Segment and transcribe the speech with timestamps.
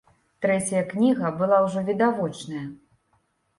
[0.45, 2.67] Трэцяя кніга была ўжо відавочная.